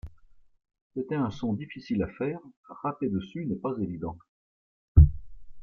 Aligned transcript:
C’était 0.95 1.13
un 1.13 1.29
son 1.29 1.53
difficile 1.53 2.01
à 2.01 2.07
faire, 2.07 2.39
rapper 2.81 3.07
dessus 3.07 3.45
n’est 3.45 3.55
pas 3.55 3.75
évident. 3.79 4.17